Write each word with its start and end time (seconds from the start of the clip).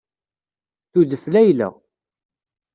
Tudef 0.91 1.23
Layla. 1.33 1.69